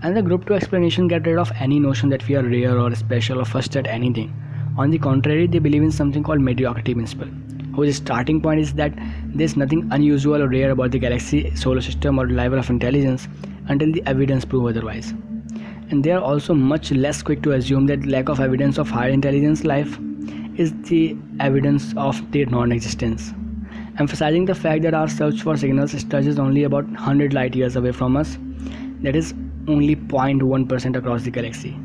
And 0.03 0.17
the 0.17 0.23
group 0.23 0.45
2 0.47 0.55
explanation 0.55 1.07
get 1.07 1.25
rid 1.25 1.39
of 1.39 1.53
any 1.61 1.79
notion 1.79 2.09
that 2.09 2.27
we 2.27 2.35
are 2.35 2.43
rare 2.43 2.81
or 2.81 2.93
special 2.97 3.41
or 3.41 3.45
first 3.45 3.77
at 3.77 3.87
anything. 3.87 4.35
On 4.77 4.91
the 4.91 4.99
contrary 4.99 5.47
they 5.47 5.61
believe 5.61 5.85
in 5.85 5.93
something 5.93 6.25
called 6.25 6.41
mediocrity 6.41 6.95
principle 6.95 7.29
whose 7.77 7.97
starting 7.97 8.41
point 8.41 8.61
is 8.61 8.73
that 8.75 8.93
there's 9.27 9.57
nothing 9.57 9.87
unusual 9.93 10.43
or 10.43 10.49
rare 10.49 10.73
about 10.73 10.91
the 10.91 10.99
galaxy 10.99 11.55
solar 11.55 11.81
system 11.81 12.19
or 12.19 12.29
level 12.29 12.59
of 12.59 12.71
intelligence 12.71 13.29
until 13.69 13.93
the 13.93 14.03
evidence 14.07 14.45
prove 14.45 14.67
otherwise. 14.67 15.13
And 15.91 16.03
they 16.03 16.11
are 16.11 16.21
also 16.21 16.55
much 16.55 16.91
less 16.91 17.23
quick 17.23 17.43
to 17.43 17.53
assume 17.53 17.87
that 17.87 18.05
lack 18.05 18.29
of 18.29 18.41
evidence 18.41 18.79
of 18.79 18.91
higher 18.91 19.11
intelligence 19.11 19.65
life 19.65 19.97
is 20.57 20.73
the 20.85 21.17
evidence 21.41 21.95
of 21.97 22.21
their 22.31 22.47
non-existence. 22.47 23.33
Emphasizing 23.99 24.45
the 24.45 24.55
fact 24.55 24.83
that 24.83 24.95
our 24.95 25.09
search 25.09 25.43
for 25.43 25.57
signals 25.57 25.93
stretches 25.93 26.39
only 26.39 26.65
about 26.65 26.85
100 26.85 27.33
light 27.33 27.55
years 27.55 27.77
away 27.77 27.93
from 27.93 28.17
us 28.17 28.39
that 29.03 29.17
is 29.17 29.35
only 29.69 29.97
0.1% 29.97 30.97
across 30.97 31.23
the 31.23 31.31
galaxy. 31.31 31.77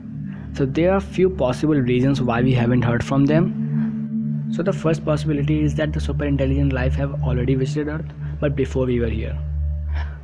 So 0.53 0.65
there 0.65 0.93
are 0.93 0.99
few 0.99 1.29
possible 1.29 1.75
reasons 1.75 2.21
why 2.21 2.41
we 2.41 2.53
haven't 2.53 2.81
heard 2.81 3.03
from 3.03 3.25
them. 3.25 4.49
So 4.51 4.63
the 4.63 4.73
first 4.73 5.05
possibility 5.05 5.63
is 5.63 5.75
that 5.75 5.93
the 5.93 5.99
super 5.99 6.25
intelligent 6.25 6.73
life 6.73 6.93
have 6.95 7.23
already 7.23 7.55
visited 7.55 7.87
earth 7.87 8.11
but 8.39 8.55
before 8.55 8.85
we 8.85 8.99
were 8.99 9.09
here. 9.09 9.37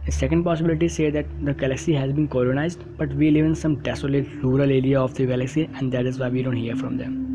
The 0.06 0.12
second 0.12 0.44
possibility 0.44 0.88
say 0.88 1.10
that 1.10 1.26
the 1.44 1.54
galaxy 1.54 1.94
has 1.94 2.12
been 2.14 2.28
colonized 2.28 2.84
but 2.98 3.10
we 3.14 3.32
live 3.32 3.46
in 3.46 3.56
some 3.56 3.82
desolate 3.82 4.28
rural 4.44 4.70
area 4.70 5.02
of 5.02 5.16
the 5.16 5.26
galaxy 5.26 5.70
and 5.76 5.92
that 5.92 6.06
is 6.06 6.20
why 6.20 6.30
we 6.30 6.44
don't 6.44 6.56
hear 6.56 6.76
from 6.76 6.98
them 6.98 7.35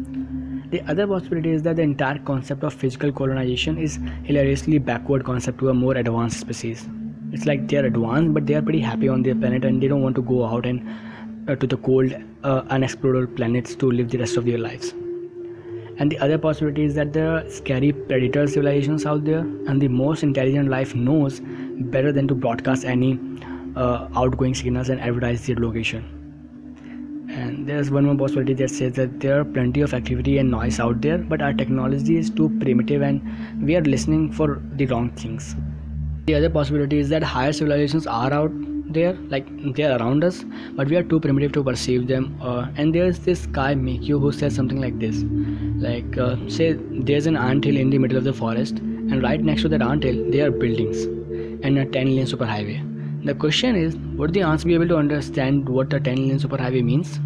the 0.71 0.81
other 0.89 1.07
possibility 1.07 1.50
is 1.50 1.62
that 1.62 1.77
the 1.77 1.83
entire 1.83 2.19
concept 2.21 2.62
of 2.62 2.73
physical 2.73 3.11
colonization 3.11 3.77
is 3.77 3.99
hilariously 4.23 4.79
backward 4.79 5.25
concept 5.25 5.59
to 5.59 5.69
a 5.71 5.75
more 5.75 5.97
advanced 5.97 6.39
species. 6.39 6.89
It's 7.33 7.45
like 7.45 7.67
they're 7.67 7.87
advanced, 7.87 8.35
but 8.35 8.47
they 8.47 8.55
are 8.55 8.62
pretty 8.62 8.81
happy 8.81 9.09
on 9.09 9.23
their 9.23 9.35
planet 9.35 9.65
and 9.65 9.83
they 9.83 9.89
don't 9.89 10.03
want 10.03 10.15
to 10.17 10.23
go 10.23 10.45
out 10.47 10.67
and 10.67 10.89
uh, 11.49 11.57
to 11.57 11.67
the 11.67 11.77
cold, 11.77 12.15
uh, 12.45 12.62
unexplored 12.69 13.35
planets 13.37 13.75
to 13.77 13.91
live 13.91 14.11
the 14.11 14.19
rest 14.19 14.37
of 14.37 14.45
their 14.45 14.59
lives. 14.59 14.95
And 15.99 16.11
the 16.11 16.19
other 16.19 16.39
possibility 16.39 16.85
is 16.85 16.95
that 16.95 17.12
there 17.12 17.31
are 17.31 17.50
scary 17.50 17.93
predator 17.93 18.47
civilizations 18.47 19.05
out 19.05 19.25
there, 19.25 19.41
and 19.41 19.83
the 19.83 19.89
most 19.89 20.23
intelligent 20.23 20.71
life 20.71 20.95
knows 20.95 21.41
better 21.41 22.12
than 22.12 22.29
to 22.29 22.35
broadcast 22.35 22.85
any 22.85 23.19
uh, 23.77 24.09
outgoing 24.15 24.55
signals 24.55 24.89
and 24.89 25.00
advertise 25.00 25.47
their 25.47 25.57
location 25.57 26.20
there's 27.67 27.90
one 27.90 28.05
more 28.05 28.17
possibility 28.17 28.55
that 28.55 28.71
says 28.71 28.95
that 28.95 29.21
there 29.21 29.40
are 29.40 29.45
plenty 29.45 29.81
of 29.81 29.95
activity 29.95 30.38
and 30.38 30.50
noise 30.50 30.81
out 30.81 31.00
there 31.00 31.19
but 31.19 31.43
our 31.43 31.52
technology 31.52 32.17
is 32.17 32.31
too 32.31 32.49
primitive 32.61 33.02
and 33.02 33.23
we 33.62 33.76
are 33.76 33.83
listening 33.83 34.33
for 34.33 34.62
the 34.75 34.87
wrong 34.87 35.11
things 35.11 35.55
the 36.26 36.35
other 36.35 36.50
possibility 36.50 36.99
is 36.99 37.09
that 37.09 37.23
higher 37.23 37.52
civilizations 37.52 38.07
are 38.07 38.33
out 38.33 38.50
there 38.93 39.12
like 39.35 39.47
they're 39.75 39.97
around 39.99 40.25
us 40.25 40.45
but 40.75 40.88
we 40.88 40.97
are 40.97 41.02
too 41.02 41.21
primitive 41.21 41.52
to 41.52 41.62
perceive 41.62 42.07
them 42.09 42.37
uh, 42.43 42.67
and 42.76 42.95
there's 42.95 43.21
this 43.21 43.47
guy 43.47 43.75
Michio 43.75 44.21
who 44.21 44.33
says 44.33 44.55
something 44.55 44.81
like 44.81 44.99
this 44.99 45.23
like 45.88 46.19
uh, 46.19 46.37
say 46.49 46.73
there's 47.11 47.26
an 47.26 47.37
ant 47.37 47.64
hill 47.64 47.76
in 47.76 47.90
the 47.90 47.99
middle 47.99 48.17
of 48.19 48.25
the 48.25 48.33
forest 48.33 48.79
and 48.79 49.23
right 49.23 49.40
next 49.40 49.62
to 49.62 49.69
that 49.69 49.83
ant 49.83 50.02
hill 50.02 50.25
there 50.31 50.49
are 50.49 50.50
buildings 50.50 51.05
and 51.64 51.79
a 51.79 51.85
10 51.85 52.17
lane 52.17 52.26
superhighway 52.26 52.90
the 53.23 53.35
question 53.35 53.76
is, 53.76 53.97
would 54.17 54.33
the 54.33 54.40
ants 54.40 54.64
be 54.64 54.73
able 54.73 54.88
to 54.88 54.97
understand 54.97 55.69
what 55.69 55.90
the 55.90 56.00
10 56.00 56.29
lane 56.29 56.38
superhighway 56.38 56.83
means? 56.83 57.21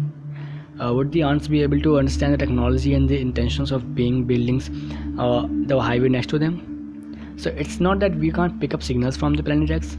Uh, 0.79 0.93
would 0.93 1.11
the 1.11 1.21
ants 1.21 1.47
be 1.47 1.61
able 1.61 1.79
to 1.79 1.97
understand 1.97 2.33
the 2.33 2.37
technology 2.37 2.93
and 2.93 3.07
the 3.07 3.19
intentions 3.19 3.71
of 3.71 3.95
being 3.95 4.25
buildings 4.25 4.69
uh, 5.17 5.47
the 5.67 5.79
highway 5.79 6.09
next 6.09 6.27
to 6.27 6.39
them? 6.39 7.35
So 7.37 7.49
it's 7.51 7.79
not 7.79 7.99
that 8.01 8.15
we 8.15 8.31
can't 8.31 8.59
pick 8.59 8.73
up 8.73 8.83
signals 8.83 9.15
from 9.15 9.33
the 9.35 9.43
planet 9.43 9.71
X. 9.71 9.97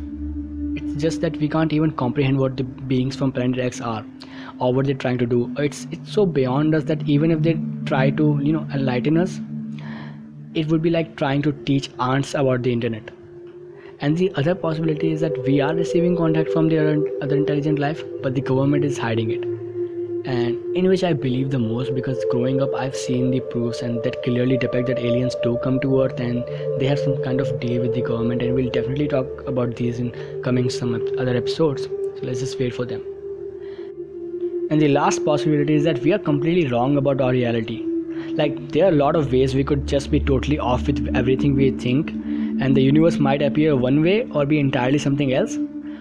It's 0.75 1.03
just 1.03 1.23
that 1.23 1.37
we 1.39 1.49
can't 1.49 1.73
even 1.73 1.93
comprehend 1.93 2.39
what 2.39 2.57
the 2.57 2.65
beings 2.65 3.17
from 3.17 3.33
planet 3.33 3.59
X 3.59 3.81
are 3.81 4.05
or 4.59 4.75
what 4.75 4.87
they're 4.87 4.95
trying 4.95 5.19
to 5.19 5.27
do. 5.27 5.53
It's 5.59 5.87
it's 5.91 6.13
so 6.13 6.27
beyond 6.27 6.75
us 6.75 6.85
that 6.85 7.09
even 7.09 7.31
if 7.31 7.43
they 7.43 7.59
try 7.87 8.11
to 8.11 8.41
you 8.43 8.53
know 8.53 8.67
enlighten 8.75 9.17
us, 9.17 9.41
it 10.55 10.69
would 10.69 10.83
be 10.83 10.91
like 10.91 11.17
trying 11.17 11.43
to 11.43 11.53
teach 11.71 11.91
ants 11.99 12.35
about 12.35 12.63
the 12.63 12.73
internet 12.73 13.11
and 14.01 14.17
the 14.19 14.31
other 14.35 14.55
possibility 14.55 15.11
is 15.13 15.21
that 15.23 15.37
we 15.45 15.61
are 15.61 15.75
receiving 15.75 16.17
contact 16.17 16.51
from 16.51 16.69
the 16.69 16.79
other 17.23 17.37
intelligent 17.37 17.79
life 17.79 18.03
but 18.23 18.35
the 18.35 18.41
government 18.41 18.85
is 18.85 18.99
hiding 18.99 19.31
it 19.31 19.56
and 20.27 20.77
in 20.77 20.89
which 20.89 21.05
i 21.05 21.13
believe 21.13 21.51
the 21.51 21.59
most 21.59 21.95
because 21.95 22.25
growing 22.31 22.61
up 22.61 22.75
i've 22.75 22.97
seen 22.97 23.31
the 23.31 23.41
proofs 23.53 23.83
and 23.83 24.03
that 24.03 24.21
clearly 24.25 24.57
depict 24.57 24.89
that 24.89 24.99
aliens 24.99 25.37
do 25.43 25.57
come 25.63 25.79
to 25.81 26.03
earth 26.03 26.19
and 26.19 26.45
they 26.81 26.87
have 26.87 26.99
some 26.99 27.17
kind 27.23 27.41
of 27.41 27.61
deal 27.61 27.81
with 27.81 27.95
the 27.95 28.03
government 28.03 28.43
and 28.43 28.55
we'll 28.55 28.71
definitely 28.71 29.07
talk 29.07 29.27
about 29.47 29.77
these 29.77 30.01
in 30.01 30.11
coming 30.43 30.69
some 30.69 30.95
other 31.19 31.37
episodes. 31.37 31.85
So 31.85 32.21
let's 32.23 32.41
just 32.41 32.59
wait 32.59 32.75
for 32.75 32.85
them. 32.85 33.03
And 34.71 34.81
the 34.81 34.89
last 34.89 35.25
possibility 35.25 35.75
is 35.75 35.85
that 35.85 36.01
we 36.01 36.13
are 36.13 36.19
completely 36.19 36.69
wrong 36.71 36.97
about 36.97 37.21
our 37.21 37.31
reality. 37.31 37.85
Like 38.33 38.73
there 38.73 38.87
are 38.87 38.89
a 38.89 38.97
lot 38.97 39.15
of 39.15 39.33
ways 39.33 39.55
we 39.55 39.63
could 39.63 39.87
just 39.87 40.11
be 40.11 40.19
totally 40.19 40.59
off 40.59 40.87
with 40.89 41.17
everything 41.17 41.55
we 41.55 41.71
think 41.71 42.11
and 42.11 42.77
the 42.77 42.83
universe 42.83 43.19
might 43.19 43.43
appear 43.43 43.77
one 43.77 44.03
way 44.03 44.29
or 44.33 44.45
be 44.45 44.59
entirely 44.59 44.99
something 44.99 45.33
else 45.33 45.57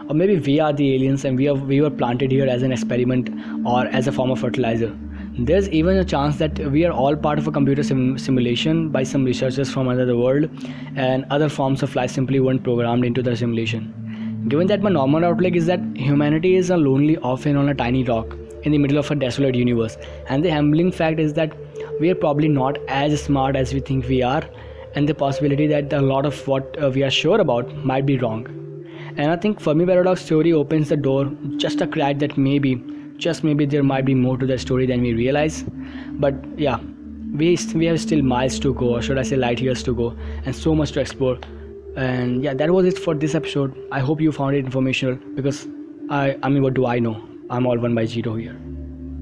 or 0.07 0.15
maybe 0.15 0.37
we 0.37 0.59
are 0.59 0.71
the 0.71 0.93
aliens 0.95 1.25
and 1.25 1.37
we 1.37 1.47
are 1.47 1.55
we 1.55 1.81
were 1.81 1.89
planted 1.89 2.31
here 2.31 2.47
as 2.47 2.63
an 2.63 2.71
experiment 2.71 3.29
or 3.65 3.87
as 3.87 4.07
a 4.07 4.11
form 4.11 4.31
of 4.31 4.39
fertilizer. 4.39 4.95
There's 5.37 5.67
even 5.69 5.97
a 5.97 6.05
chance 6.05 6.37
that 6.37 6.59
we 6.71 6.85
are 6.85 6.91
all 6.91 7.15
part 7.15 7.39
of 7.39 7.47
a 7.47 7.51
computer 7.51 7.83
sim- 7.83 8.17
simulation 8.17 8.89
by 8.89 9.03
some 9.03 9.25
researchers 9.25 9.69
from 9.69 9.89
another 9.89 10.15
world 10.15 10.49
and 10.95 11.25
other 11.29 11.49
forms 11.49 11.83
of 11.83 11.95
life 11.95 12.11
simply 12.11 12.39
weren't 12.39 12.63
programmed 12.63 13.03
into 13.03 13.21
the 13.21 13.35
simulation. 13.35 14.45
Given 14.47 14.67
that 14.67 14.81
my 14.81 14.89
normal 14.89 15.25
outlook 15.25 15.55
is 15.55 15.65
that 15.65 15.81
humanity 15.95 16.55
is 16.55 16.69
a 16.69 16.77
lonely 16.77 17.17
orphan 17.17 17.57
on 17.57 17.69
a 17.69 17.75
tiny 17.75 18.03
rock 18.03 18.37
in 18.63 18.71
the 18.71 18.77
middle 18.77 18.97
of 18.97 19.11
a 19.11 19.15
desolate 19.15 19.55
universe 19.55 19.97
and 20.29 20.45
the 20.45 20.49
humbling 20.49 20.91
fact 20.91 21.19
is 21.19 21.33
that 21.33 21.55
we 21.99 22.09
are 22.09 22.15
probably 22.15 22.47
not 22.47 22.77
as 22.87 23.21
smart 23.21 23.55
as 23.55 23.73
we 23.73 23.79
think 23.79 24.07
we 24.07 24.21
are 24.21 24.43
and 24.93 25.09
the 25.09 25.15
possibility 25.15 25.67
that 25.67 25.91
a 25.91 26.01
lot 26.01 26.25
of 26.25 26.47
what 26.47 26.81
uh, 26.81 26.89
we 26.89 27.03
are 27.03 27.11
sure 27.11 27.41
about 27.41 27.73
might 27.83 28.05
be 28.05 28.17
wrong 28.17 28.64
And 29.17 29.31
I 29.31 29.35
think 29.37 29.59
Fermi 29.61 29.85
Paradox 29.85 30.25
story 30.25 30.51
opens 30.53 30.89
the 30.89 30.97
door, 30.97 31.31
just 31.57 31.81
a 31.81 31.87
crack 31.87 32.19
that 32.19 32.37
maybe, 32.37 32.83
just 33.17 33.43
maybe 33.43 33.65
there 33.65 33.83
might 33.83 34.05
be 34.05 34.13
more 34.13 34.37
to 34.37 34.45
the 34.45 34.57
story 34.57 34.85
than 34.85 35.01
we 35.01 35.13
realize. 35.13 35.63
But 36.25 36.35
yeah, 36.57 36.79
we 37.33 37.57
we 37.73 37.85
have 37.85 37.99
still 38.01 38.21
miles 38.21 38.59
to 38.59 38.73
go, 38.73 38.95
or 38.95 39.01
should 39.01 39.17
I 39.17 39.23
say 39.23 39.37
light 39.37 39.61
years 39.61 39.83
to 39.83 39.95
go, 39.95 40.13
and 40.45 40.55
so 40.55 40.75
much 40.75 40.91
to 40.93 40.99
explore. 40.99 41.37
And 41.95 42.43
yeah, 42.43 42.53
that 42.53 42.71
was 42.71 42.85
it 42.85 42.99
for 42.99 43.15
this 43.15 43.35
episode. 43.35 43.75
I 43.91 43.99
hope 43.99 44.19
you 44.19 44.31
found 44.31 44.55
it 44.55 44.65
informational 44.65 45.15
because 45.41 45.65
I 46.09 46.37
I 46.43 46.49
mean, 46.49 46.63
what 46.63 46.73
do 46.73 46.85
I 46.85 46.99
know? 46.99 47.17
I'm 47.49 47.65
all 47.65 47.77
one 47.77 47.95
by 47.95 48.05
zero 48.05 48.35
here. 48.35 48.74